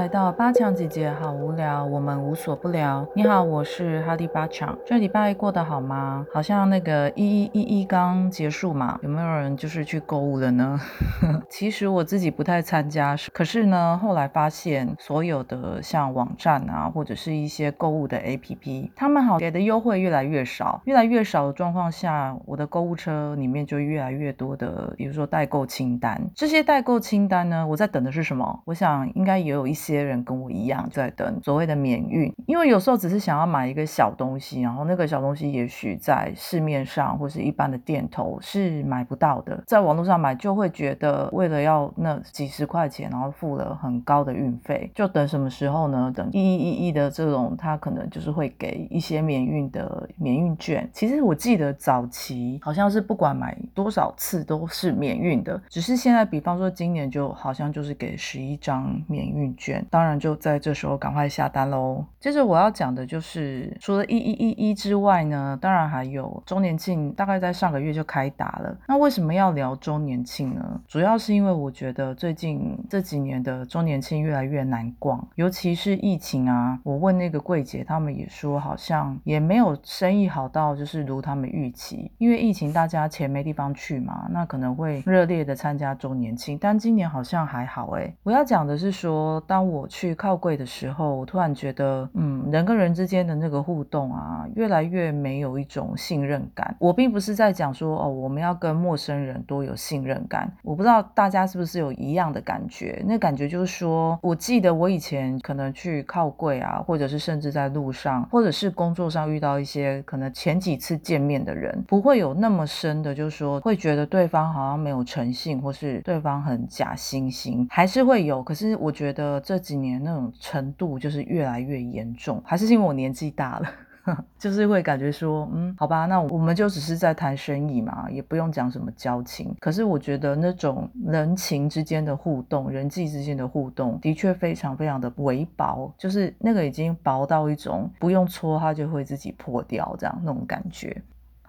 [0.00, 3.06] 来到八强姐姐，好聊，我们无所不聊。
[3.14, 4.76] 你好，我是哈迪巴强。
[4.86, 6.24] 这礼拜过得好吗？
[6.32, 10.80] 好像那个一一一一刚结束嘛，有没有人就是去购物了呢？
[11.50, 26.18] 其实我自己不太参加，可是呢，后来发现所有的像网站啊，或者是一些购物的 APP，他们好给的优惠越来越少，越来越少的状况下，我的购物车里面就越来越多的，比如说代购清单。
[26.34, 28.62] 这些代购清单呢，我在等的是什么？
[28.64, 46.12] 我想应该也有一些人跟我一样在等所谓的免运，因为有时候只是想要买一个小东西，然后那个小东西也许在市面上或是一般的店头是买不到的，在网络上买就会觉得为了要那几十块钱，然后付了很高的运费，就等什么时候呢？
[46.14, 50.88] 等一一一一的这种，他可能就是会给一些免运的免运券。
[50.92, 59.40] 其实我记得早期好像是不管买多少次都是免运的，只是现在比方说今年就好像就是给十一张免运。
[59.56, 62.04] 券当然就在这时候赶快下下单喽。
[62.18, 68.76] 接着我要讲的就是除了一一一一之外呢，当然还有周年庆，大概在上个月就开打了。
[68.86, 70.80] 那为什么要聊周年庆呢？
[70.86, 76.78] 主要是因为我觉得最近这几年的周年庆越来越难逛，尤其是疫情啊。
[76.84, 82.12] 我问那个柜姐，他们也说好像也没有生意好到就是如他们预期。
[82.18, 88.14] 因为疫情大家钱没地方去嘛，那可能会热烈的参加周年庆，但今年好像还好哎。
[88.22, 89.30] 我要讲的是说。
[89.46, 96.74] 当我去靠柜的时候，我突然觉得，嗯，人跟人之间的那个互动啊，越来越没有一种信任感。
[96.78, 100.50] 我并不是在讲说，哦，我们要跟陌生人多有信任感。
[100.62, 103.04] 我不知道大家是不是有一样的感觉？
[103.06, 118.42] 那感觉就是说，我记得我以前可能去靠柜啊，或者是甚至在路上，或者是工作上遇到一些可能前几次见面的人，不会有那么深的，就是说会觉得对方好像没有诚信，或是对方很假惺惺，还是会有。
[118.42, 119.38] 可是我觉得。
[119.50, 123.68] 这几年那种程度就就是越来越严重，还是因为我年纪大了，
[124.38, 129.52] 就是会感觉说，嗯，好吧，那我们就只是在谈生意嘛，也不用讲什么交情。
[129.58, 141.02] 可是我觉得那种人情之间的互动，人际之间的互动，的确非常非常的微薄，就是那个已经薄到一种不用搓它就会自己破掉这样那种感觉。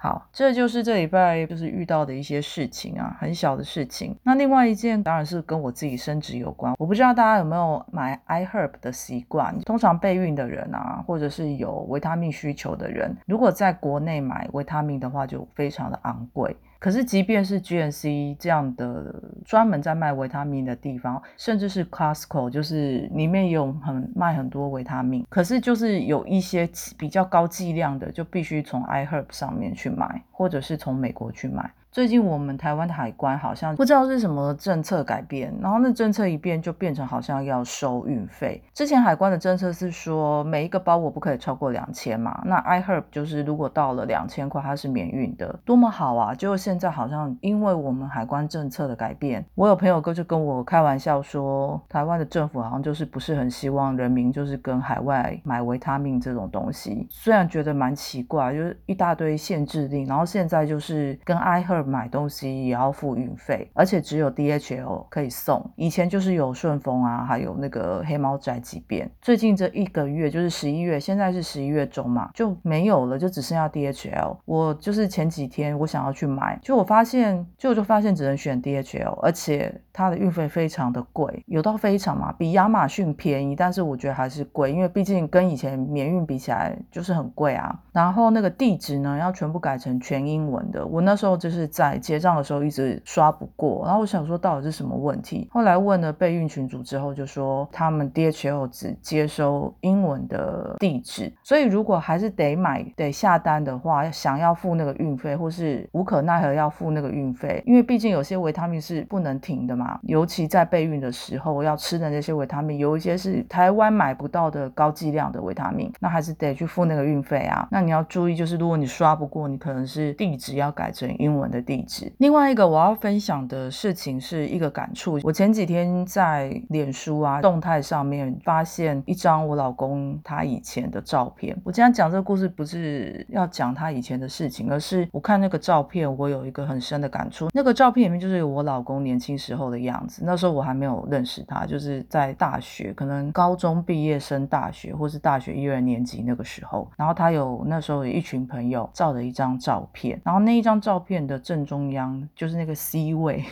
[0.03, 4.17] 好，这就是这礼拜就是遇到的一些事情啊，很小的事情。
[4.23, 6.73] 那另外一件当然是跟我自己升职有关。
[6.79, 9.55] 我不知道大家有没有买 iHerb 的习惯？
[9.59, 16.57] 通常备孕的人啊，或者是有维他命需求的人，如果在国内买维他命的话，就非常的昂贵。
[16.81, 19.13] 可是，即便是 GNC 这样的
[19.45, 31.71] 专门在卖维他命的地方，甚至是 Costco，就是里面有很卖很多维他命，可是就是有一些比较高剂量的，就必须从 iHerb 上面去买，或者是从美国去买。
[31.91, 38.63] 最近我们台湾的海关好像不知道是什么政策改变，然后那政策一变就变成好像要收运费。
[38.73, 46.33] 之前海关的政策是说每一个包裹不可以超过两千嘛，那 iHerb 就是如果到了两千块它是免运的，多么好啊！
[46.33, 61.80] 就现在好像因为我们海关政策的改变，我有朋友哥就跟我开玩笑说，台湾的政府好像就是不是很希望人民就是跟海外买维他命这种东西，虽然觉得蛮奇怪，就是一大堆限制令，然后现在就是跟 iHerb。
[61.83, 65.69] 买东西也要付运费，而且只有 DHL 可以送。
[65.75, 69.09] 以前就是有顺丰啊，还有那个黑猫宅急便。
[69.21, 74.37] 最近这一个月就是十一月，现在是十一月中嘛，就没有了，就只剩下 DHL。
[74.45, 87.75] 我就是前几天我想要去买，就我发现，就就发现只能选 DHL，而且它的运费非常的贵，有到非常嘛，比亚马逊便宜，但是我觉得还是贵，因为毕竟跟以前免运比起来就是很贵啊。
[87.91, 91.61] 然后那个地址呢，要全部改成全英文的，我那时候就是。
[91.71, 95.47] 在结账的时候一直刷不过，然后我想说到底是什么问题？
[95.51, 109.73] 后来问了备孕群主之后，就说他们 DHL 只接收英文的地址，所以如果还是得买得下单的话，想要付那个运费，或是无可奈何要付那个运费，因为毕竟有些维他命是不能停的，
[110.03, 117.65] 尤其在备孕的时候要吃的那些维他命，有一些是台湾买不到的高剂量的维他命，那还是得去付那个运费啊。
[117.71, 121.61] 那你要注意，就是如果你刷不过，你可能是地址要改成英文的。
[121.61, 122.11] 地址。
[122.17, 125.19] 另外一个我要分享的事情是一个感触。
[125.23, 131.55] 我前几天在脸书啊动态上面发现一张我老公他以前的照片。
[131.63, 137.49] 我今天讲这个故事不是要讲他以前的事情，而是我看那个照片，我有一个很深的感触。
[137.53, 140.21] 那个照片里面就是我老公年轻时候的样子。
[140.23, 146.87] 那时候我还没有认识他，就是在大学，可能高中毕业生大学，或是大学一二年级那个时候。
[146.95, 151.31] 然后他有那时候有一群朋友照了一张照片，然后那一张照片的。
[151.41, 153.43] 正中央就是那个 C 位。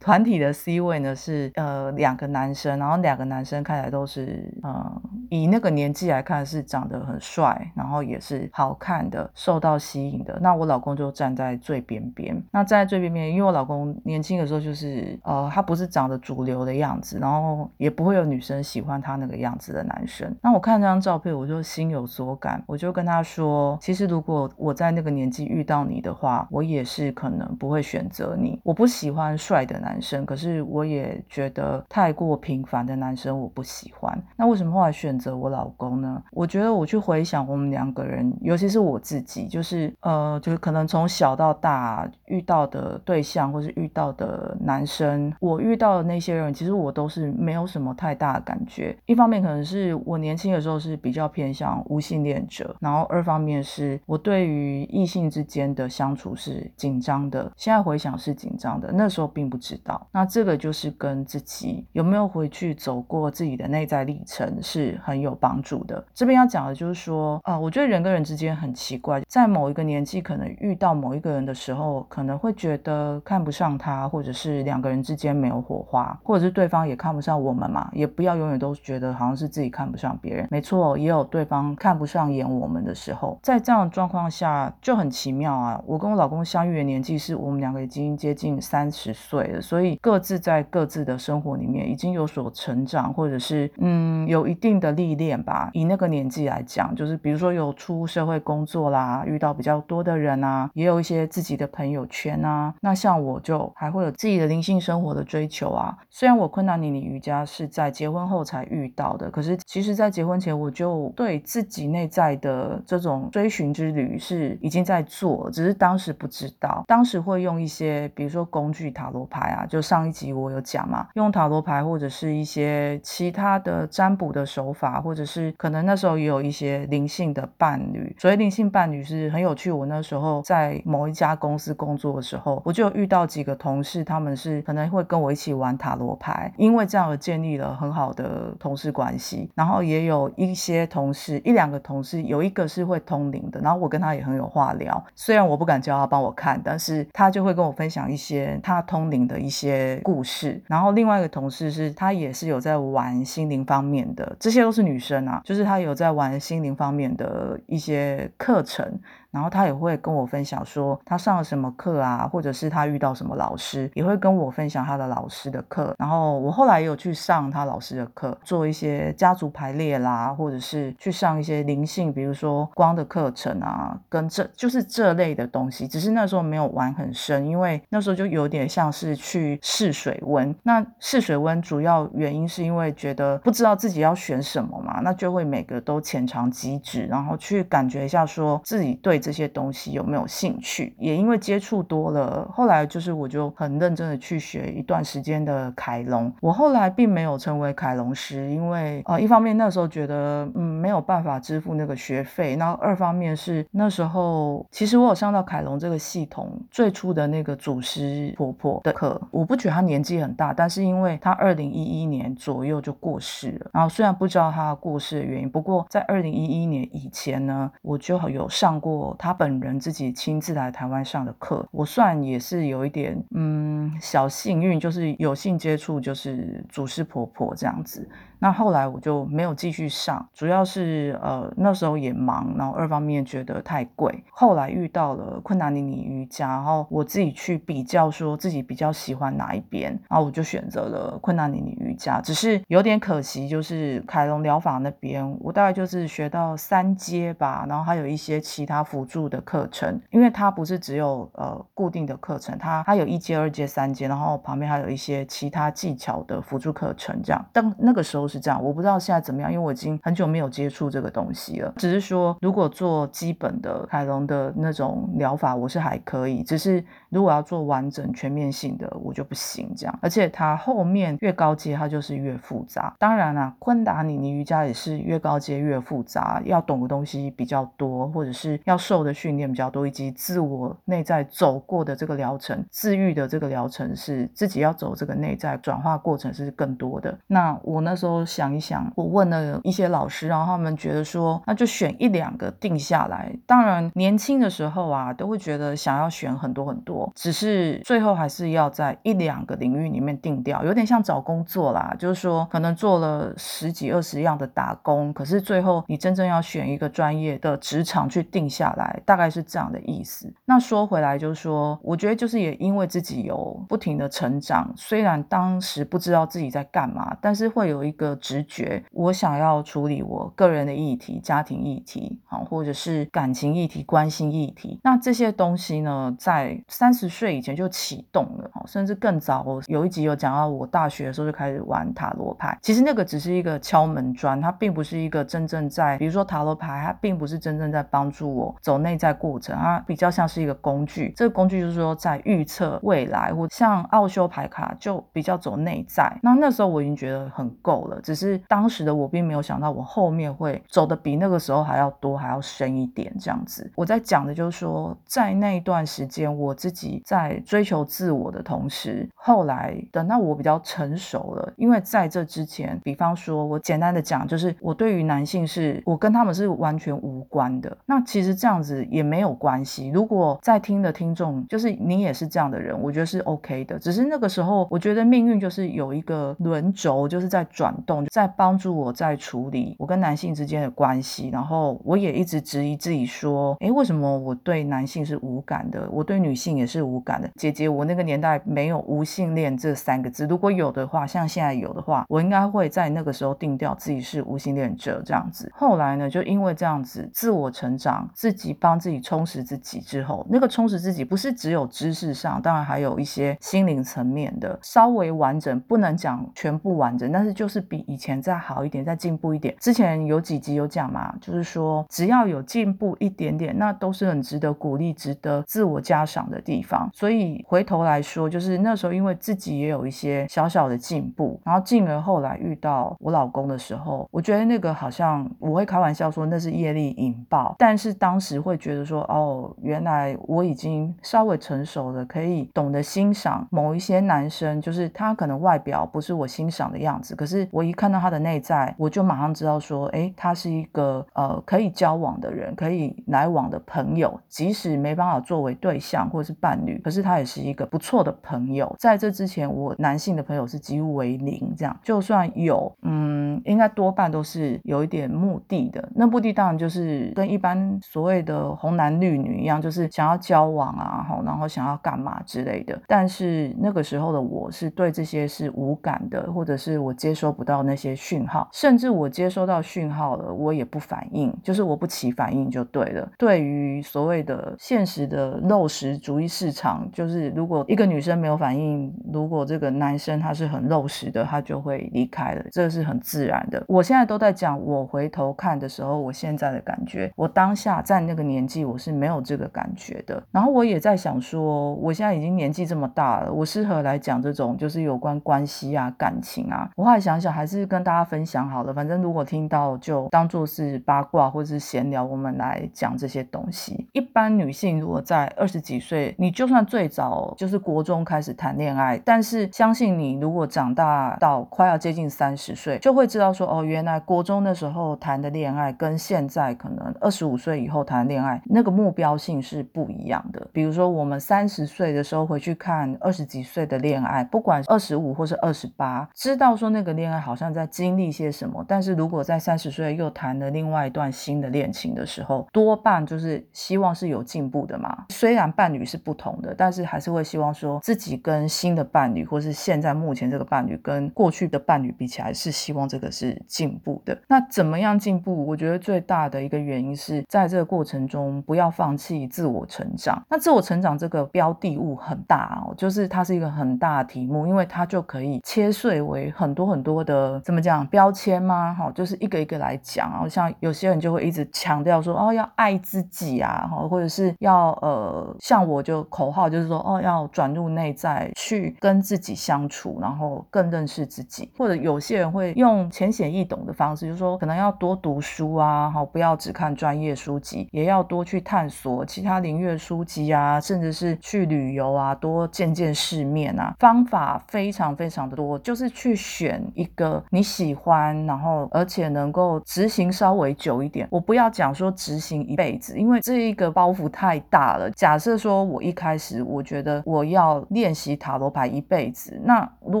[0.02, 10.36] 团体的 C 位呢是呃两个男生，然后两个男生看起来都是呃以那个年纪来看是长得很帅，然后也是好看的，受到吸引的。
[10.42, 12.36] 那我老公就站在最边边。
[12.50, 20.34] 那站在最边边，因为我老公年轻的时候就是呃他不是长得主流的样子，然后也不会有女生喜欢他那个样子的男生。
[20.42, 28.60] 那我看这张照片，我就心有所感，我就跟他说，其实如果我在那个年纪遇到你的话，我也是可能不会选择你。
[28.64, 34.18] 我不喜欢帅的男男生，可是我也觉得太过平凡的男生我不喜欢。
[34.36, 36.22] 那为什么后来选择我老公呢？
[36.32, 48.96] 我觉得我去回想我们两个人，尤其是我自己，就是呃，就是可能从小到大遇到的对象，或是遇到的男生，我遇到的那些人，其实我都是没有什么太大的感觉。
[49.04, 57.52] 一方面可能是我年轻的时候是比较偏向无性恋者，然后二方面是我对于异性之间的相处是紧张的。
[57.56, 60.06] 现在回想是紧张的，那时候并不知道。
[60.12, 66.04] 那这个就是跟自己有没有回去走过自己的内在历程是很有帮助的。
[66.14, 77.90] 这边要讲的就是说，啊，我觉得人跟人之间很奇怪，在某一个年纪可能遇到某一个人的时候，可能会觉得看不上他，或者是两个人之间没有火花，或者是对方也看不上我们嘛。
[77.92, 80.46] 也不要永远都觉得好像是自己看不上别人。
[80.50, 83.38] 没错，也有对方看不上眼我们的时候。
[83.42, 85.82] 在这样的状况下就很奇妙啊。
[85.86, 95.70] 我跟我老公相遇的年纪是我们两个已经接近三十岁了，所以各自在各自的生活里面已经有所成长，或者是嗯有一定的历练吧。
[95.72, 102.74] 以那个年纪来讲，就是比如说有出社会工作啦，遇到比较多的人啊，也有一些自己的朋友圈啊。
[102.82, 105.96] 那像我就还会有自己的灵性生活的追求啊。
[106.10, 128.14] 虽然我昆达尼尼瑜伽是在结婚后才遇到的，可是其实在结婚前我就对自己内在的这种追寻之旅是已经在做，只是当时不知道，当时会用一些比如说工具塔罗牌啊，就上一集我有讲嘛，用塔罗牌或者是一些其他的占卜的手法，或者是可能那时候也有一些灵性的伴侣。
[128.18, 139.50] 所以灵性伴侣是很有趣，我那时候在某一家公司工作的时候，我就遇到几个同事，他们是可能会跟我一起玩塔罗牌，因为这样而建立了很好的同事关系。
[139.54, 145.04] 然后也有一些同事，一两个同事，有一个是会通灵的，然后我跟他也很有话聊。
[145.14, 150.58] 虽然我不敢叫他帮我看，但是他就会跟我分享一些他通灵的一一些故事。
[150.66, 158.98] 然后另外一个同事是，他也是有在玩心灵方面的，这些都是女生啊，就是她有在玩心灵方面的一些课程。
[159.32, 165.94] 然后他也会跟我分享说他上了什么课啊，或者是他遇到什么老师，也会跟我分享他的老师的课。
[165.98, 175.88] 然后我后来也有去上他老师的课，做一些家族排列啦，或者是去上一些灵性，比如说光的课程啊，跟这就是这类的东西。
[175.88, 180.54] 只是那时候没有玩很深，因为那时候就有点像是去试水温。
[180.62, 189.21] 那试水温主要原因是因为觉得不知道自己要选什么嘛，那就会每个都浅尝即止，然后去感觉一下说自己对。
[189.22, 190.94] 这些东西有没有兴趣？
[190.98, 196.30] 也因为接触多了，后来就是我就很认真的去学一段时间的凯龙。
[196.40, 213.70] 我后来并没有成为凯龙师，因为呃，一方面那时候觉得嗯没有办法支付那个学费，然后二方面是那时候其实我有上到凯龙这个系统最初的那个祖师婆婆的课，我不觉得她年纪很大，但是因为她二零一一年左右就过世了。
[213.72, 219.11] 然后虽然不知道她过世的原因，不过在二零一一年以前呢，我就有上过。
[219.18, 228.08] 他本人自己亲自来台湾上的课，我算也是有一点嗯小幸运，就是有幸接触，就是祖师婆婆这样子。
[228.42, 234.24] 那后来我就没有继续上，主要是呃那时候也忙，然后二方面觉得太贵。
[234.32, 242.20] 后来遇到了困难尼尼瑜伽，然后我自己去比较，说自己比较喜欢哪一边，然后我就选择了困难尼尼瑜伽。
[242.20, 257.46] 只是有点可惜，就是凯龙疗法那边，我大概就是学到三阶吧，然后还有一些其他辅助的课程，因为它不是只有呃固定的课程，它它有一阶、二阶、三阶，然后旁边还有一些其他技巧的辅助课程，这样。
[257.52, 258.31] 但那个时候。
[258.32, 261.74] 是这样，我不知道现在怎么样，因为我已经很久没有接触这个东西了。
[261.76, 266.42] 只是说，如果做基本的凯龙的那种疗法，我是还可以。
[266.44, 269.68] 只是如果要做完整全面性的，我就不行。
[269.76, 272.94] 这样，而且它后面越高阶，它就是越复杂。
[273.00, 278.92] 当然啦，昆达尼尼瑜伽也是越高阶越复杂，要懂的东西比较多，或者是要受。
[278.92, 287.18] 受的训练比较多，以及自我内在走过的这个疗程，治愈的这个疗程是自己要走这个内在转化过程是更多的。
[287.26, 293.34] 那我那时候想一想，我问了一些老师，然后他们觉得说，那就选一两个定下来。
[293.46, 310.32] 当然年轻的时候啊，都会觉得想要选很多很多，只是最后还是要在一两个领域里面定掉，有点像找工作啦，就是说可能做了十几二十样的打工，可是最后你真正要选一个专业的职场去定下来，大概是这样的意思。
[310.44, 324.80] 那说回来就是说，我觉得就是也因为自己有不停的成长，虽然当时不知道自己在干嘛，但是会有一个直觉，我想要处理我个人的议题、家庭议题，好，或者是感情议题、关心议题。
[324.82, 329.42] 那这些东西呢，在三十岁以前就启动了，甚至更早。
[329.46, 341.12] 我有一集有讲到，我大学的时候就开始玩塔罗牌，其实那个只是一个敲门砖，它并不是一个真正在，比如说塔罗牌，它并不是真正在帮助我走内在过程，它比较像是一个工具。
[341.16, 346.16] 这个工具就是说在预测未来，或像奥修牌卡就比较走内在。
[346.22, 353.70] 那那时候我已经觉得很够了，只是当时的我并没有想到，我后面会走的比那个时候还要多，还要深一点这样子。
[353.74, 367.76] 我在讲的就是说，在那一段时间，我自己在追求自我的同时，后来等到我比较成熟了，因为在这之前，比方说我简单的讲，就是我对于男性是我跟他们是完全无关的。
[367.86, 369.88] 那其实这样子也没有关系。
[369.88, 373.78] 如果在听的听众就是你也是这样的人，我觉得是 OK 的。
[373.78, 381.28] 只是那个时候，我觉得命运就是有一个轮轴，就是在转动，在帮助我在处理我跟男性之间的关系。
[381.30, 385.88] 然后我也一直质疑自己说，哎，为什么我对男性是无感的？
[385.90, 387.30] 我对女性也是无感的。
[387.36, 395.50] 姐姐，我那个年代没有无性恋这三个字，如果有的话，像现在有的话，我应该会在那个时候定掉自己是无性恋者这样子。
[395.54, 409.56] 后来呢，就因为这样子自我成长，自己帮自己充实自己之后，那个充实自己不是只有知识上，当然还有一些心灵层面的稍微完整，不能讲全部完整，但是就是比以前再好一点，再进步一点。
[409.58, 416.90] 之前有几集有讲嘛，就是说只要有进步一点点，那都是很值得鼓励、值得自我嘉赏的地方。
[416.92, 448.74] 所以回头来说，就是那时候因为自己也有一些小小的进步，然后进而后来遇到我老公的时候，我觉得那个好像我会开玩笑说那是业力引爆，但是当时会觉得说哦，原来我已经稍微成熟了，可以懂得欣赏某一些男生，就是他可能外表不是我欣赏的样子，可是我一看到他的内在，我就马上知道说，哎，他是一个呃可以交往的人，可以来往的朋友，即使没办法作为对象或者是伴侣，可是他也是一个不错的朋友。
[448.78, 455.86] 在这之前，我男性的朋友是几乎为零，这样就算有，嗯，应该多半都是有一点目的的。
[455.94, 462.80] 那目的当然就是跟一般所谓的红男绿女一样，就是想要交往啊，好，然后想要干嘛之类的。
[462.86, 473.06] 但是那个时候的我是对这些是无感的，或者是我接收不到到那些讯号，甚至我接收到讯号了，我也不反应，就是我不起反应就对了。
[473.18, 483.62] 对于所谓的现实的肉食主义市场，就是如果一个女生没有反应，如果这个男生他是很肉食的，他就会离开了，这是很自然的。
[483.68, 490.22] 我现在都在讲，我回头看的时候，我现在的感觉，我当下在那个年纪，我是没有这个感觉的。
[490.30, 496.70] 然后我也在想说，我现在已经年纪这么大了，我适合来讲这种就是有关关系啊、感情啊。
[496.76, 498.72] 我后来想想，还还是跟大家分享好了。
[498.72, 503.88] 反正如果听到，就当做是八卦或者是闲聊，我们来讲这些东西。
[503.90, 520.46] 一般女性如果在二十几岁，你就算最早就是国中开始谈恋爱，但是相信你，如果长大到快要接近三十岁，就会知道说，哦，原来国中的时候谈的恋爱跟现在可能二十五岁以后谈恋爱，那个目标性是不一样的。
[520.52, 528.62] 比如说，我们三十岁的时候回去看二十几岁的恋爱，不管二十五或是二十八，知道说那个恋爱好好像在经历些什么。
[528.68, 535.06] 但是如果在三十岁又谈了另外一段新的恋情的时候，多半就是希望是有进步的嘛。
[535.08, 544.20] 虽然伴侣是不同的，但是还是会希望说自己跟新的伴侣，或是现在目前这个伴侣跟过去的伴侣比起来，是希望这个是进步的。
[544.28, 545.46] 那怎么样进步？
[545.46, 550.22] 我觉得最大的一个原因是在这个过程中不要放弃自我成长。
[550.28, 557.11] 那自我成长这个标的物很大哦，就是它是一个很大的题目，因为它就可以切碎为很多很多的
[557.44, 558.74] 怎么讲标签吗？
[558.74, 560.28] 哈，就是一个一个来讲啊。
[560.28, 571.50] 像有些人就会一直强调说哦要爱自己啊，哈，或者是要呃像我就口号就是说哦要转入内在去跟自己相处，然后更认识自己。
[571.58, 583.74] 或者有些人会用浅显易懂的方式，就是说可能要多读书啊，哈，不要只看专业书籍，也要多去探索其他领域书籍啊，甚至是去旅游啊，多见见世面啊。
[583.78, 591.06] 方法非常非常的多，就是去选一个你喜欢，然后而且能够执行稍微久一点。
[591.10, 594.90] 我不要讲说执行一辈子，因为这一个包袱太大了。
[594.90, 600.00] 假设说我一开始我觉得我要练习塔罗牌一辈子，那如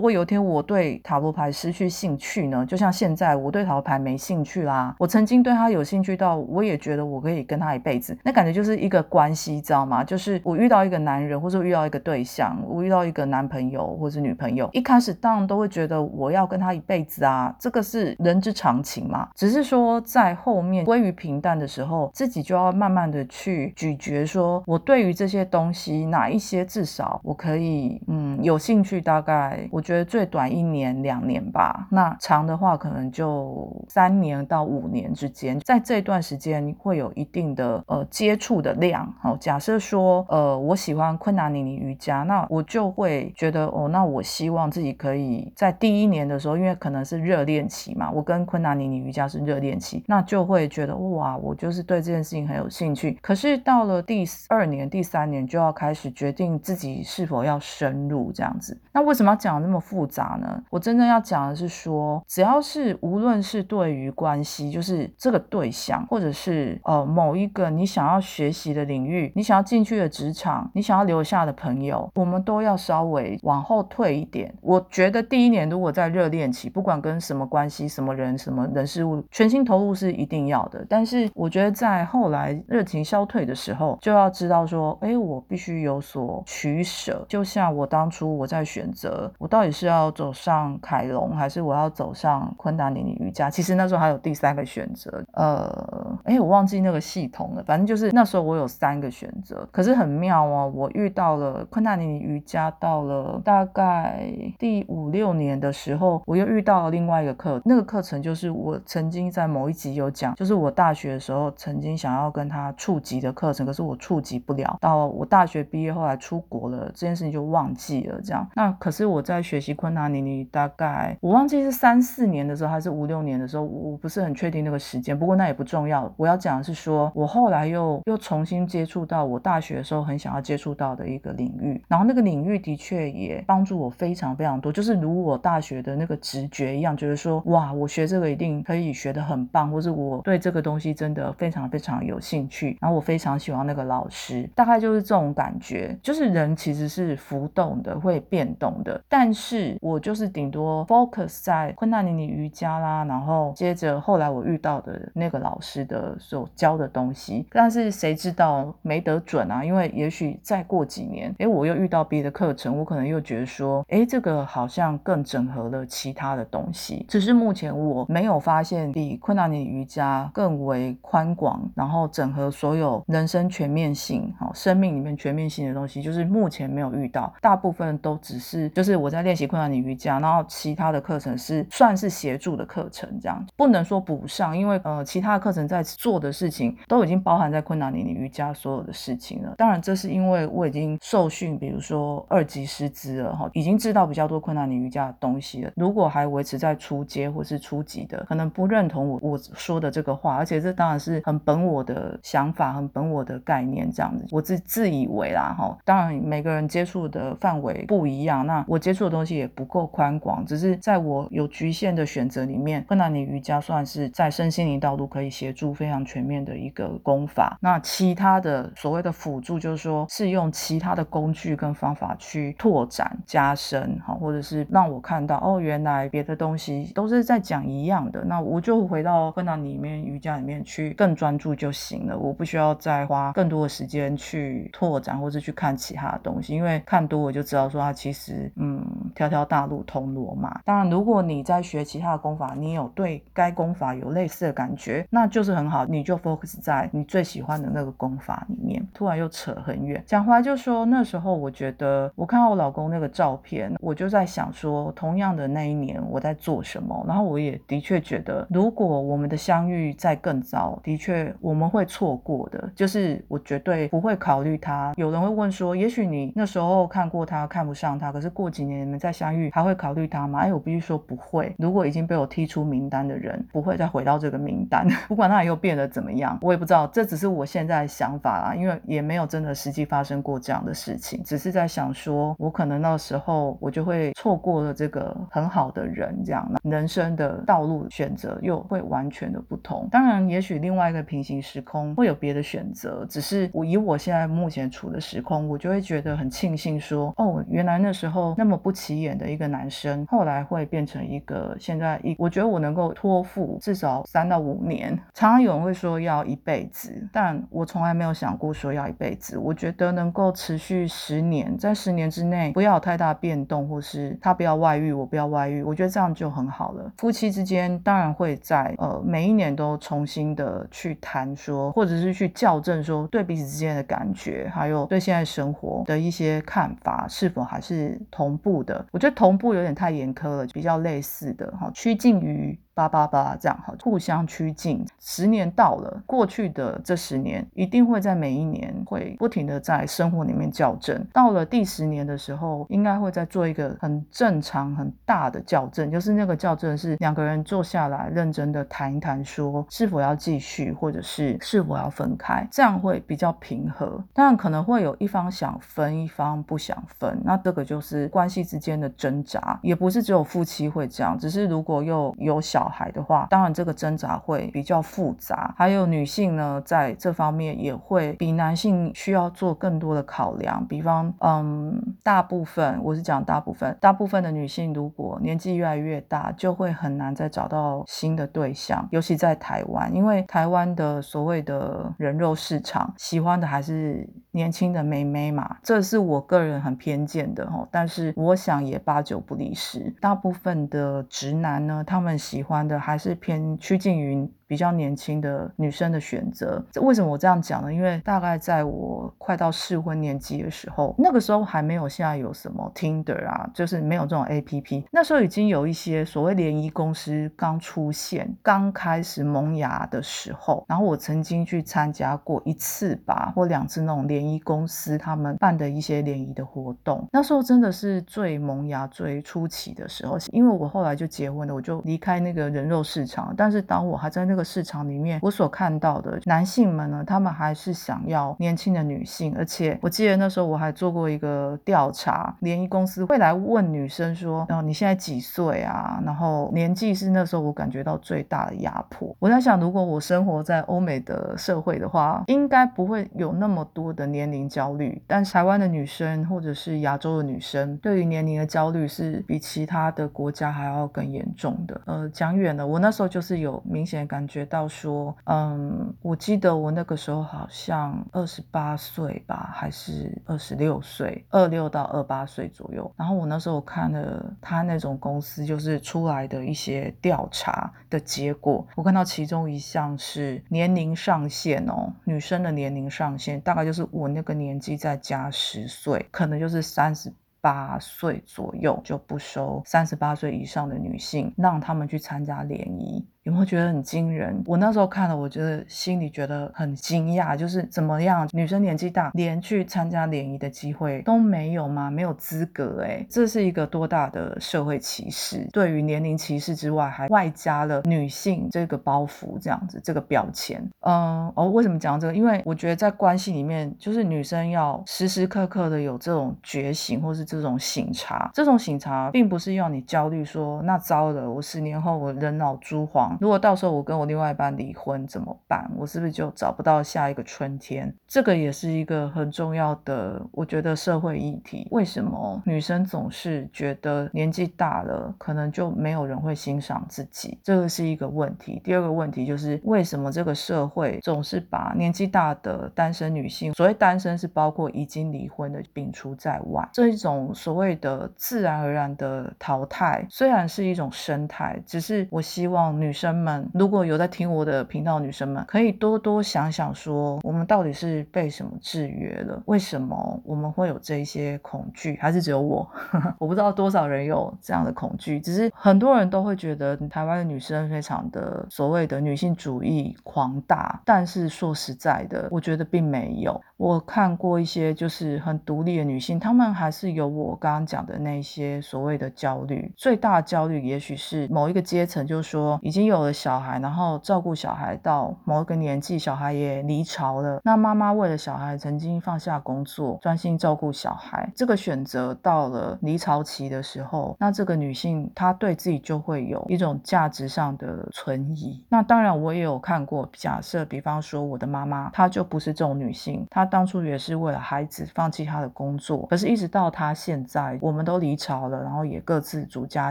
[0.00, 2.64] 果有一天我对塔罗牌失去兴趣呢？
[2.66, 10.04] 就像现在我对塔罗牌没兴趣啦，我曾经对他有兴趣到我也觉得我可以跟他一辈子，那感觉就是一个关系，知道吗？
[10.04, 19.30] 就是我遇到一个男人，或者遇到一个对象，我遇到一个男朋友或者女朋友，一开始当然都会觉得我要跟他一辈子啊，这个是人之常情嘛。
[19.34, 39.10] 只是说在后面归于平淡的时候，自己就要慢慢的去咀嚼，说我对于这些东西哪一些至少我可以嗯有兴趣，大概我觉得最短一年两年吧，那长的话可能就三年到五年之间，在这段时间会有一定的呃接触的量。
[39.22, 53.16] 好，假设说呃我喜欢昆达尼尼瑜伽，那我就会觉得哦，那我希望自己可以在第一年的时候，因为可能是热恋期嘛，我跟昆达尼尼瑜伽是热恋期，那就会觉得哇，我就是对这件事情很有兴趣。
[53.22, 58.76] 可是到了第二年、第三年，就要开始决定自己是否要深入这样子。
[58.92, 60.60] 那为什么要讲那么复杂呢？
[60.70, 74.52] 我真正要讲的是说，只要是无论是对于关系，就是这个对象，或者是呃某一个你想要学习的领域，你想要进去的职场，你想要留下的朋友，我们都要稍微往后退一点。
[74.60, 80.84] 我觉得第一年如果在热恋期，不管跟什么关系、什么人、什么人事物，全心投入是一定要的。
[80.88, 87.24] 但是我觉得在后来热情消退的时候，就要知道说，哎，我必须有所取舍。
[87.28, 93.50] 就像我当初我在选择，我到底是要走上凯龙，还是我要走上昆达尼尼瑜伽？
[93.50, 97.62] 其实那时候还有第三个选择，呃，哎，我忘记那个系统了。
[97.66, 114.78] 反正就是那时候我有三个选择，可是很妙哦，我遇到了昆达尼尼瑜伽，到了大概第五六年的时候，我又遇到了另外一个课，那个课程就是我曾经在某一集有讲，就是我大学的时候曾经想要跟他触及的课程，可是我触及不了。
[114.80, 118.20] 到我大学毕业后来出国了，这件事情就忘记了。
[118.22, 125.18] 这样，那可是我在学习昆达尼尼，大概我忘记是三四年的时候还是五六年的时候，我不是很确定那个时间。
[125.18, 126.12] 不过那也不重要。
[126.16, 145.98] 我要讲的是说，我后来又又重新接触到我大学的时候很想要接触到的一个领域，然后那个领域的确也帮助我非常非常多，就是如我大学的那个职觉一样，觉得说哇，我学这个一定可以学得很棒，或是我对这个东西真的非常非常有兴趣，然后我非常喜欢那个老师，大概就是这种感觉。
[146.02, 159.64] 就是人其实是浮动的，会变动的，但是我就是顶多 focus 在昆达尼尼瑜伽啦，然后接着后来我遇到的那个老师的所教的东西，但是谁知道没得准啊？
[159.64, 167.04] 因为也许再过几年，哎，我又遇到别的课程，我可能又觉得说，哎，这个好像更整合了其他的东西。
[167.08, 177.32] 只是目前我没有发现比昆达尼瑜伽更为宽广，然后整合所有人生全面性，好，生命里面全面性的东西，就是目前没有遇到。
[177.40, 189.54] 大部分都只是，就是我在练习昆达尼瑜伽，然后其他的课程是算是协助的课程，这样不能说补上，因为呃，其他的课程在做的事情都已经包含在昆达尼尼瑜伽所有的事情了。
[189.56, 195.70] 当然，这是因为我已经受训，比如说二级师资了哈，已经知道比较多昆达尼瑜伽的东西了。
[195.76, 205.76] 如果还来维持在初阶或是初级的，可能不认同我我说的这个话，而且这当然是很本我的想法，很本我的概念这样子，我自自以为啦哈。
[205.84, 217.58] 当然，每个人接触的范围不一样，那我接触的东西也不够宽广，只是在我有局限的选择里面，昆达尼瑜伽算是在身心灵道路可以协助非常全面的一个功法。
[217.60, 240.60] 那其他的所谓的辅助，就是说是用其他的工具跟方法去拓展、加深，哈，或者是让我看到哦，原来别的东西都是在讲一样的，那我就回到困难里面瑜伽里面去更专注就行了，我不需要再花更多的时间去拓展或者去看其他的东西，因为看多我就知道说它其实嗯，条条大路通罗马。
[240.66, 248.86] 当然，如果你在学其他的功法，你有对该功法有类似的感觉，那就是很好，你就 focus 在你最喜欢的那个功法里面。
[248.92, 264.92] 突然又扯很远，讲回来就说那时候我觉得我看到我老公那个照片，我就在想说，同样的那一年我在做什么，然后我也的确觉得，如果我们的相遇在更早，的确我们会错过的，就是我绝对不会考虑他。
[264.96, 270.40] 有人会问说，也许你那时候看过他，看不上他，可是过几年你们再相遇，还会考虑他吗？
[270.40, 271.54] 哎，我必须说不会。
[271.58, 289.88] 如果已经被我踢出名单的人，不会再回到这个名单， 不管他以后变得怎么样，我也不知道，这只是我现在的想法啦，因为也没有真的实际发生过这样的事情，只是在想说，我可能那时候我就会错过了这个很好的，人这样，人生的道路选择又会完全的不同。
[289.90, 304.98] 当然，也许另外一个平行时空会有别的选择，只是我以我现在目前处的时空，我就会觉得很庆幸说，哦，原来那时候那么不起眼的一个男生，后来会变成一个现在一，我觉得我能够托付至少三到五年。
[305.14, 309.38] 常常有人会说要一辈子，但我从来没有想过说要一辈子。
[309.38, 316.92] 我觉得能够持续十年，在十年之内不要有太大变动，或是他不要外遇，我不要外遇，我觉觉得这样就很好了。
[316.98, 328.84] 夫妻之间当然会在呃每一年都重新的去谈说，或者是去校正说对彼此之间的感觉，还有对现在生活的一些看法是否还是同步的。
[328.92, 332.56] 我觉得同步有点太严苛了，比较类似的哈，趋近于。
[332.74, 334.84] 八八八这样哈，互相趋近。
[334.98, 341.06] 十年到了，过去的这十年一定会在每一年会不停的在生活里面校正。
[341.12, 354.02] 到了第十年的时候，应该会再做一个很正常、很大的校正，就是那个校正是两个人坐下来认真的谈一谈，说是否要继续，或者是是否要分开，这样会比较平和。
[354.14, 362.61] 当然可能会有一方想分，一方不想分，那这个就是关系之间的挣扎，也不是只有夫妻会这样，只是如果又有小。
[362.62, 365.52] 小孩的话，当然这个挣扎会比较复杂。
[365.58, 370.64] 还有女性呢，在这方面也会比男性需要做更多的考量。
[370.68, 378.86] 比方，嗯，大部分我是讲大部分，大部分的女性如果年纪越来越大，就会很难再找到新的对象。
[378.92, 385.56] 尤其在台湾，因为台湾的所谓的人肉市场，喜欢的还是年轻的妹妹嘛。
[385.64, 389.92] 这是我个人很偏见的哦，但是我想也八九不离十。
[390.00, 392.51] 大部分的直男呢，他们喜欢。
[392.66, 394.28] 的还是偏趋近于。
[394.52, 397.72] 比较年轻的女生的选择，为什么我这样讲呢？
[397.72, 404.84] 因为大概在我快到适婚年纪的时候，那个时候还没有现在有什么 Tinder 啊，就是没有这种 A P P。
[404.92, 417.08] 那时候已经有一些所谓联谊公司刚出现、刚开始萌芽的时候，然后我曾经去参加过一次吧，或两次那种联谊公司他们办的一些联谊的活动。
[417.10, 423.32] 那时候真的是最萌芽、最初期的时候，因为我后来就结婚了，我就离开那个人肉市场。
[423.34, 439.14] 但是当我还在那个市场里面，我所看到的男性们呢，他们还是想要年轻的女性，而且我记得那时候我还做过一个调查，联谊公司会来问女生说：“然哦，你现在几岁啊？”然后年纪是那时候我感觉到最大的压迫。
[439.18, 445.00] 我在想，如果我生活在欧美的社会的话，应该不会有那么多的年龄焦虑。
[445.06, 451.80] 但台湾的女生或者是亚洲的女生，对于年龄的焦虑是比其他的国家还要更严重的。
[451.86, 454.31] 呃，讲远了，我那时候就是有明显感觉。
[454.32, 462.90] 觉到说，嗯，我记得我那个时候好像二十八岁吧，还是二十六岁，二六到二八岁左右。
[462.96, 483.06] 然后我那时候看了他那种公司就是出来的一些调查的结果，我看到其中一项是年龄上限哦，女生的年龄上限大概就是我那个年纪再加十岁，可能就是三十八岁左右就不收三十八岁以上的女性，让他们去参加联谊。
[483.24, 484.42] 有没有觉得很惊人？
[484.46, 491.88] 我那时候看了，我觉得心里觉得很惊讶，就是怎么样，女生年纪大，连去参加联谊的机会都没有吗？
[491.88, 495.46] 没有资格哎，这是一个多大的社会歧视？
[495.52, 500.60] 对于年龄歧视之外，还外加了女性这个包袱，这样子这个标签。
[500.80, 502.14] 嗯，哦，为什么讲这个？
[502.14, 508.28] 因为我觉得在关系里面，就是女生要时时刻刻的有这种觉醒，或是这种醒察。
[508.34, 513.11] 这种醒察，并不是要你焦虑说，那糟了，我十年后我人老珠黄。
[513.20, 515.70] 如果到时候我跟我另外一半离婚怎么办？
[515.76, 517.94] 我是不是就找不到下一个春天？
[518.08, 521.68] 这个也是一个很重要的，我觉得社会议题。
[521.70, 527.38] 为什么女生总是觉得年纪大了，可能就没有人会欣赏自己？
[527.42, 528.60] 这个是一个问题。
[528.64, 543.01] 第二个问题就是为什么这个社会总是把年纪大的单身女性，所谓单身是包括已经离婚的摒除在外，这一种所谓的自然而然的淘汰，虽然是一种生态，只是我希望女生。
[543.02, 549.42] 生们，如果有在听我的频道，女生们可以多多想想，说我们到底是被什么制约了？
[549.46, 551.98] 为什么我们会有这些恐惧？
[552.00, 552.68] 还是只有我？
[553.18, 563.40] 我不知道多少人有这样的恐惧，只是很多人都会觉得台湾的女生非常的所谓的女性主义狂大，但是说实在的，我觉得并没有。
[563.56, 569.72] 我看过一些就是很独立的女性，她们还是有我刚刚讲的那些所谓的焦虑。
[569.76, 588.62] 最大的焦虑，也许是某一个阶层，就是说已经有有了小孩，然后照顾小孩到某一个年纪，小孩也离巢了，那妈妈为了小孩曾经放下工作，专心照顾小孩，这个选择到了离巢期的时候，那这个女性她对自己就会有一种价值上的存疑。
[588.68, 599.90] 那当然我也有看过，假设比方说我的妈妈，她就不是这种女性，她当初也是为了孩子放弃她的工作，可是一直到她现在，我们都离巢了，然后也各自组家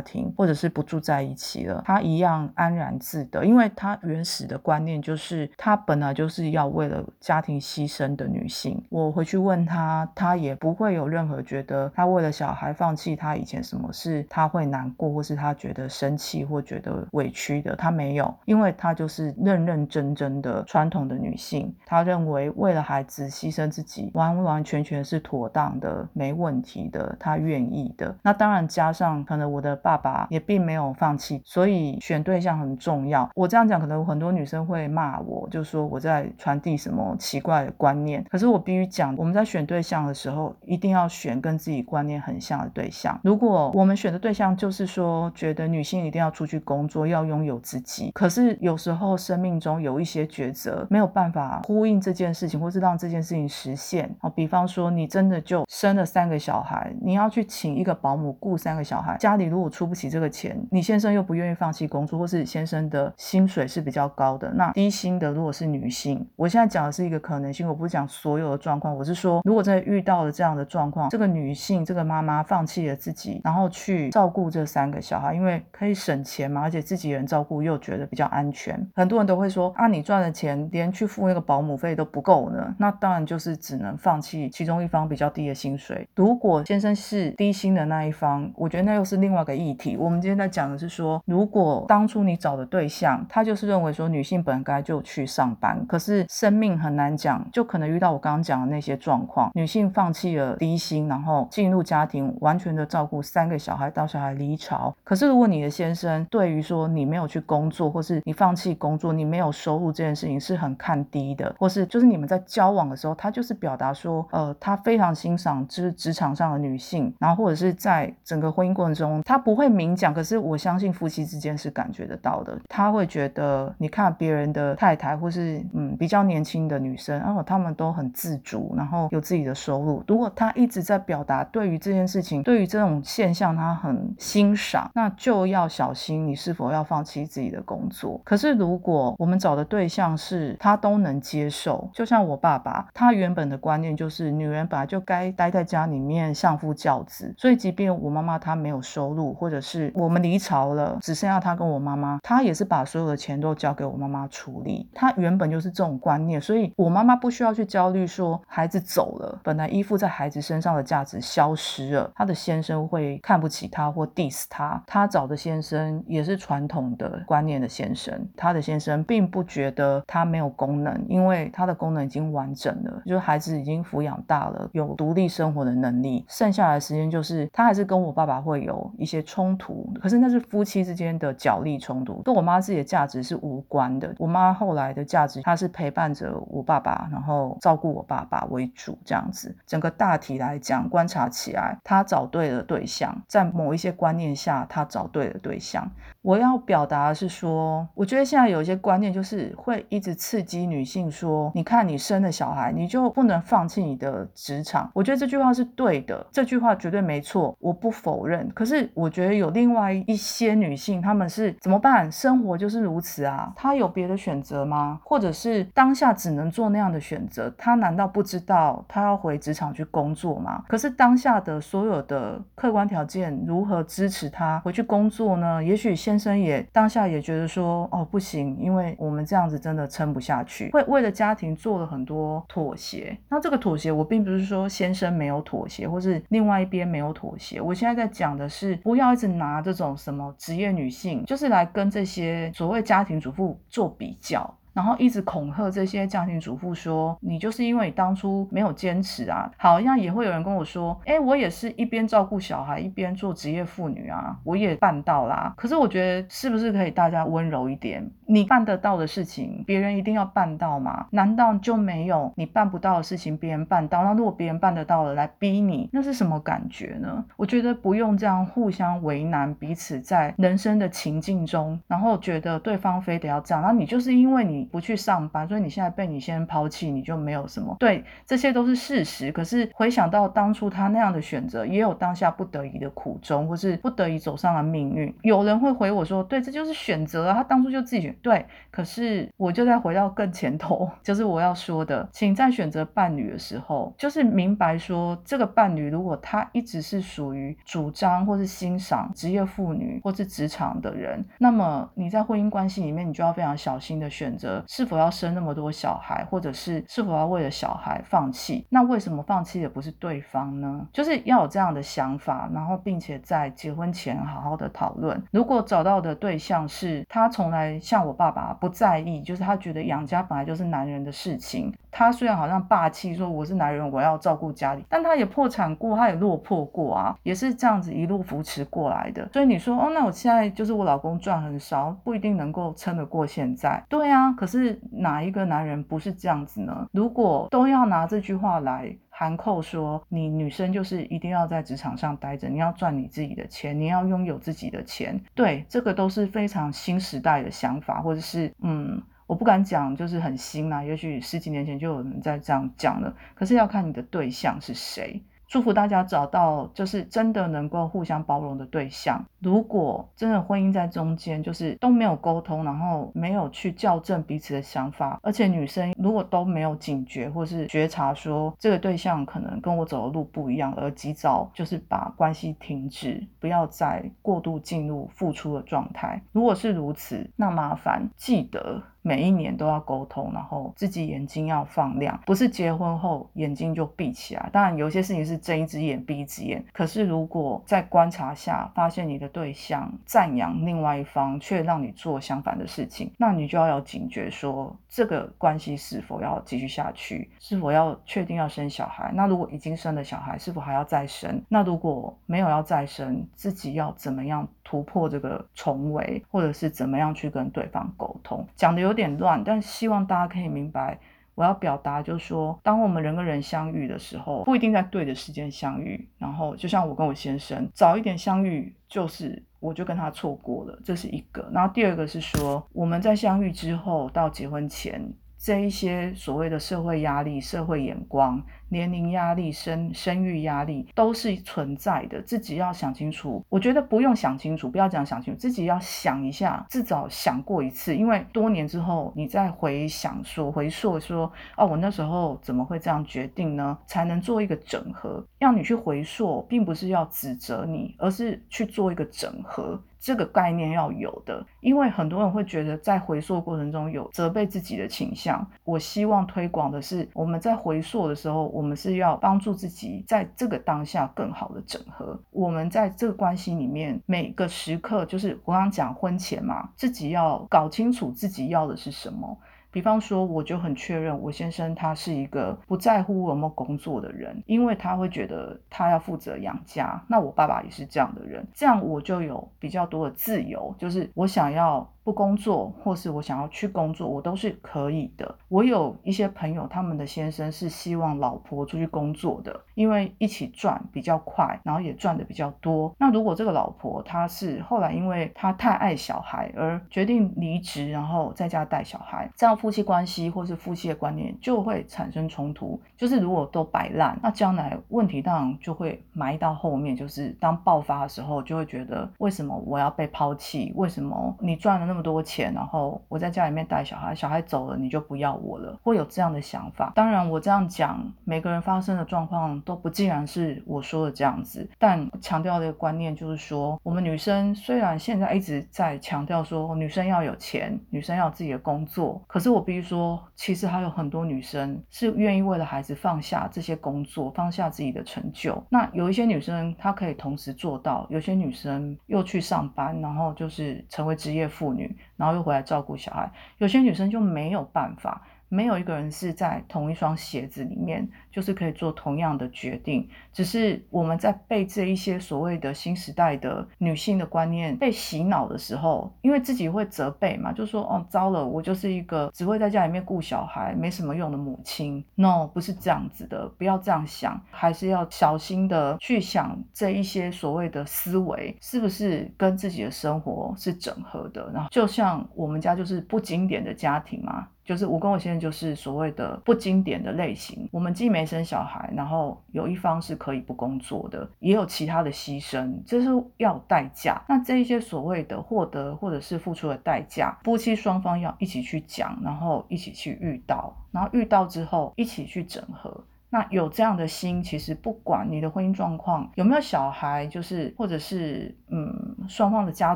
[0.02, 8.82] 庭，或者是不住在一起了，她一样安然自的，因为她原始的观念就是她本来就是要为了家庭牺牲的女性。
[8.90, 28.16] 我回去问她，她也不会有任何觉得她为了小孩放弃她以前什么事，她会难过，或是她觉得生气或觉得委屈的，她没有，因为她就是认认真真的传统的女性，她认为为了孩子牺牲自己，完完全全是妥当的，没问题的，她愿意的。
[28.24, 33.30] 那当然加上可能我的爸爸也并没有放弃，所以选对象很重要。
[33.36, 38.26] 我这样讲，可能很多女生会骂我，就说我在传递什么奇怪的观念。
[38.30, 43.20] 可是我必须讲，我们在选对象的时候，一定要选跟自己观念很像的对象。
[43.24, 54.10] 如果我们选的对象就是说，觉得女性一定要出去工作，要拥有自己，可是有时候生命中有一些抉择没有办法呼应这件事情，或是让这件事情实现。
[54.22, 86.08] 哦，比方说你真的就生了三个小孩，你要去请一个保姆雇三个小孩，家里如果出不起这个钱，你先生又不愿意放弃工作，或是先生的薪水是比较高的，那低薪的如果是女性，我现在讲的是一个可能性，我不是讲所有的状况，我是说如果真的遇到了这样的状况，这个女性这个妈妈放弃了自己，然后去照顾这三个小孩，因为可以省钱嘛，而且自己人照顾又觉得比较安全，很多人都会说啊，你赚的钱连去付那个保姆费都不够呢，那当然就是只能放弃其中一方比较低的薪水。
[86.16, 89.98] 如果先生是低薪的那一方，我觉得那又是另外一个议题。
[89.98, 104.94] 我们今天在讲的是说，如果当初你找的对象，他就是认为说女性本该就去上班，可是生命很难讲，就可能遇到我刚刚讲的那些状况，女性放弃了低薪，然后进入家庭，完全的照顾三个小孩到小孩离巢。
[105.04, 130.04] 可是如果你的先生对于说你没有去工作，或是你放弃工作，你没有收入这件事情是很看低的，或是就是你们在交往的时候，他就是表达说，呃，他非常欣赏就是职场上的女性，然后或者是在整个婚姻过程中，他不会明讲，可是我相信夫妻之间是感觉得到他会觉得，你看别人的太太，或是嗯比较年轻的女生，然后他们都很自主，然后有自己的收入。
[130.08, 138.20] 如果他一直在表达对于这件事情，对于这种现象他很欣赏，那就要小心你是否要放弃自己的工作。
[138.24, 154.90] 可是如果我们找的对象是他都能接受，就像我爸爸，他原本的观念就是女人本来就该待在家里面相夫教子，所以即便我妈妈她没有收入，或者是我们离巢了，只剩下他跟我妈妈，他也是把所有的钱都交给我妈妈处理。
[154.94, 164.82] 他原本就是这种观念，所以我妈妈不需要去焦虑说孩子走了，本来依附在孩子身上的价值消失了，他的先生会看不起他或 diss 他。
[164.88, 184.14] 他找的先生也是传统的观念的先生，他的先生并不觉得他没有功能，因为他的功能已经完整了，就是孩子已经抚养大了，有独立生活的能力，剩下来的时间就是他还是跟我爸爸会有一些冲突，可是那是夫妻之间的角力冲突，跟我妈自己的价值是无关的。
[184.18, 189.56] 我妈后来的价值，她是陪伴着我爸爸，然后照顾我爸爸为主，这样子。
[189.66, 195.90] 整个大体来讲，观察起来，她找对了对象，在某一些观念下，她找对了对象。
[196.22, 204.90] 我要表达的是说，我觉得现在有一些观念就是会一直刺激女性说，你看你生了小孩，你就不能放弃你的职场。
[204.94, 208.48] 我觉得这句话是对的，这句话绝对没错，我不否认。
[208.54, 212.11] 可是我觉得有另外一些女性，她们是怎么办？
[212.12, 215.00] 生活就是如此啊，他有别的选择吗？
[215.04, 217.52] 或者是当下只能做那样的选择？
[217.58, 220.64] 他难道不知道他要回职场去工作吗？
[220.68, 225.64] 可是当下的所有的客观条件如何支持他回去工作呢？
[225.64, 233.18] 也许先生也当下也觉得说，哦不行，因为我们这样子真的撑不下去，会为了家庭做了很多妥协。
[233.30, 237.62] 那这个妥协，我并不是说先生没有妥协，或是另外一边没有妥协。
[237.62, 244.58] 我现在在讲的是，不要一直拿这种什么职业女性，就是来跟这这些所谓家庭主妇做比较。
[244.74, 249.52] 然后一直恐吓这些家庭主妇说，你就是因为你当初没有坚持啊。
[249.58, 255.54] 好像也会有人跟我说，哎，我也是一边照顾小孩一边做职业妇女啊，我也办到啦。
[255.58, 258.10] 可是我觉得是不是可以大家温柔一点？
[258.26, 261.06] 你办得到的事情，别人一定要办到吗？
[261.12, 264.04] 难道就没有你办不到的事情别人办到？
[264.04, 267.24] 那如果别人办得到了来逼你，那是什么感觉呢？
[267.36, 277.76] 我觉得不用这样互相为难彼此，在人生的情境中，然后觉得对方非得要这样，那你就是因为你不去上班，所以你现在被你先抛弃，你就没有什么。
[277.80, 279.32] 对，这些都是事实。
[279.32, 285.14] 可是回想到当初他那样的选择，也有当下不得已的苦衷，或是不得已走上了命运。
[285.22, 308.64] 有人会回我说：“对，这就是选择啊，他当初就自己选。”对，可是我就在回到更前头， 就是我要说的，请在选择伴侣的时候，就是明白说，这个伴侣如果他一直是属于主张或是欣赏职业妇女或是职场的人，那么你在婚姻关系里面，你就要非常小心的选择是否要生那么多小孩，或者是是否要为了小孩放弃。
[308.70, 310.88] 那为什么放弃的不是对方呢？
[310.94, 315.20] 就是要有这样的想法，然后并且在结婚前好好的讨论。
[315.32, 318.12] 如果找到的对象是他从来像我。
[318.12, 321.74] 我爸爸不在意，就是他觉得养家本来就是男人的事情。
[321.90, 329.26] 他虽然好像霸气说我是男人，我要照顾家里，但他也破产过，他也落魄过啊，也是这样子一路扶持过来的。
[329.32, 333.82] 所以你说哦，那我现在就是我老公赚很少，不一定能够撑得过现在。
[333.88, 336.88] 对啊，可是哪一个男人不是这样子呢？
[336.92, 338.98] 如果都要拿这句话来。
[339.14, 345.22] 含扣说，你女生就是一定要在职场上待着，你要赚你自己的钱，你要拥有自己的钱。
[345.36, 353.14] 对，这个都是非常新时代的想法，或者是嗯，我不敢讲就是很新啦，也许十几年前就有人在这样讲了。
[353.36, 355.22] 可是要看你的对象是谁。
[355.48, 359.24] 祝福大家找到就是真的能够互相包容的对象。
[359.42, 376.22] 如果真的婚姻在中间，就是都没有沟通，然后没有去校正彼此的想法，而且女生如果都没有警觉或是觉察说这个对象可能跟我走的路不一样，而及早就是把关系停止，不要再过度进入付出的状态。
[376.32, 378.84] 如果是如此，那麻烦记得。
[379.04, 384.48] 每一年都要沟通，然后自己眼睛要放亮，不是结婚后眼睛就闭起来。
[384.54, 386.64] 当然，有些事情是睁一只眼闭一只眼。
[386.72, 399.12] 可是，如果在观察下发现你的对象赞扬另外一方，却让你做相反的事情，那你就要有警觉，说这个关系是否要继续下去，是否要确定要生小孩？
[399.16, 401.42] 那如果已经生了小孩，是否还要再生？
[401.50, 408.46] 那如果没有要再生，自己要怎么样突破这个重围，或者是怎么样去跟对方沟通？
[408.56, 408.92] 讲的有。
[408.92, 411.00] 有点乱，但希望大家可以明白，
[411.36, 416.10] 我要表达就是说，当我们人跟人相遇的时候，不一定在对的时间相遇。
[416.18, 421.50] 然后，就像我跟我先生早一点相遇，就是我就跟他错过了，这是一个。
[421.54, 425.02] 然后第二个是说，我们在相遇之后到结婚前，
[425.38, 428.42] 这一些所谓的社会压力、社会眼光。
[428.72, 433.46] 年龄压力、生生育压力都是存在的，自己要想清楚。
[433.50, 437.94] 我觉得不用想清楚，不要讲想清楚，自己要想一下，至少想过一次。
[437.94, 443.78] 因为多年之后，你再回想说、回溯说，哦，我那时候怎么会这样决定呢？
[443.86, 445.22] 才能做一个整合。
[445.40, 449.78] 要你去回溯，并不是要指责你，而是去做一个整合。
[450.00, 455.48] 这个概念要有的，因为很多人会觉得在回溯过程中有责备自己的倾向。
[455.64, 462.22] 我希望推广的是，我们在回溯的时候，我我们是要帮助自己在这个当下更好的整合。
[462.30, 469.36] 我们在这个关系里面，每个时刻，就是我刚刚讲婚前嘛，自己要搞清楚自己要的是什么。
[469.72, 477.04] 比方说，我就很确认，我先生他是一个不在乎有没有工作的人，因为他会觉得他要负责养家。
[477.08, 481.92] 那我爸爸也是这样的人，这样我就有比较多的自由，就是我想要。
[482.04, 485.36] 不工作，或是我想要去工作，我都是可以的。
[485.48, 492.92] 我有一些朋友，他们的先生是希望老婆出去工作的，因为一起赚比较快，然后也赚的比较多。
[492.98, 502.82] 那如果这个老婆她是后来因为她太爱小孩而决定离职，然后在家带小孩，这样夫妻关系或是夫妻的观念就会产生冲突。
[502.98, 506.96] 就是如果都摆烂，那将来问题当然就会埋到后面。
[506.96, 510.74] 就是当爆发的时候，就会觉得为什么我要被抛弃？
[510.76, 511.91] 为什么你赚了？
[511.92, 516.94] 那么多钱，然后我在家里面带小孩，小孩走了你就不要我了，会有这样的想法。
[516.96, 521.70] 当然，我这样讲，每个人发生的状况都不尽然是我说的这样子。
[521.78, 535.62] 但强调的一个观念就是说，我们女生虽然现在一直在强调说女生要有钱，女生要有自己的工作，可是我必须说，其实还有很多女生是愿意为了孩子放下这些工作，放下自己的成就。
[535.70, 541.81] 那有一些女生她可以同时做到，有些女生又去上班，然后就是成为职业妇女，
[542.18, 543.32] 然后又回来照顾小孩。
[543.58, 545.22] 有些女生就没有办法。
[545.54, 550.08] 没有一个人是在同一双鞋子里面，就是可以做同样的决定。
[550.32, 562.02] 只是我们在被这一些所谓的新时代的女性的观念被洗脑的时候，因为自己会责备嘛，就说哦，糟了，我就是一个只会在家里面顾小孩、没什么用的母亲。
[562.16, 571.52] No，不是这样子的，不要这样想，还是要小心的去想这一些所谓的思维是不是跟自己的生活是整合的。
[571.54, 574.48] 然后，就像我们家就是不经典的家庭嘛。
[574.64, 584.22] 就是我跟我先生就是所谓的不经典的类型，我们既没生小孩，然后有一方是可以不工作的，也有其他的牺牲，这是要代价。
[584.30, 593.04] 那这一些所谓的获得或者是付出的代价，夫妻双方要一起去讲，然后一起去遇到，然后遇到之后一起去整合。
[593.32, 599.96] 那有这样的心，其实不管你的婚姻状况有没有小孩，就是或者是嗯双方的家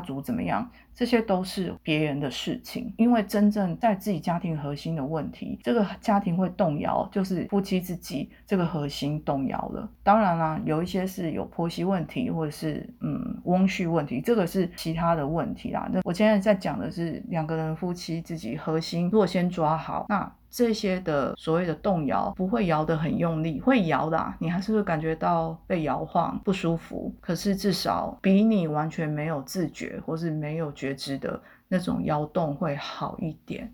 [0.00, 2.92] 族怎么样，这些都是别人的事情。
[2.96, 9.86] 因为真正在自己家庭核心的问题，这个家庭会动摇，就是夫妻自己这个核心动摇了。
[10.02, 15.86] 当然啦，有一些是有婆媳问题，或者是嗯翁婿问题，这个是其他的问题啦。
[15.92, 20.32] 那我现在在讲的是两个人夫妻自己核心，如果先抓好，那。
[20.56, 27.14] 这些的所谓的动摇不会摇得很用力，会摇的，你还是会感觉到被摇晃不舒服。
[27.20, 31.38] 可是至少比你完全没有自觉或是没有觉知的
[31.68, 33.70] 那种摇动会好一点。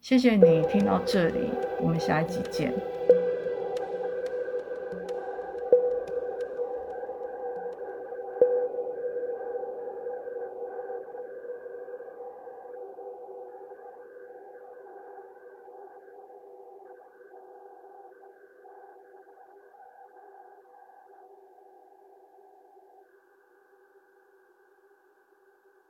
[0.00, 1.50] 谢谢你听到这里，
[1.82, 2.72] 我们下一集见。